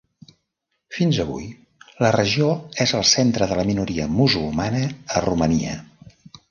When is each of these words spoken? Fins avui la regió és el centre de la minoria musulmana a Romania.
Fins 0.99 1.19
avui 1.23 1.45
la 2.05 2.11
regió 2.17 2.49
és 2.87 2.97
el 3.01 3.07
centre 3.13 3.51
de 3.53 3.61
la 3.63 3.69
minoria 3.71 4.11
musulmana 4.19 4.85
a 5.19 5.27
Romania. 5.31 5.81